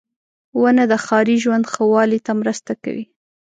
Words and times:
•ونه 0.61 0.83
د 0.91 0.93
ښاري 1.05 1.35
ژوند 1.43 1.65
ښه 1.73 1.83
والي 1.93 2.19
ته 2.25 2.31
مرسته 2.41 2.71
کوي. 2.83 3.05